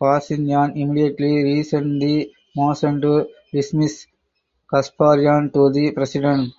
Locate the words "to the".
5.52-5.90